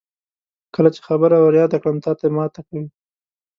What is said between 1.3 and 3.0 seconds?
ور یاده کړم تاته ماته کوي.